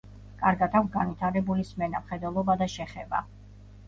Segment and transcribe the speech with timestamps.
[0.37, 3.21] კარგად აქვთ განვითარებული სმენა, მხედველობა და შეხება.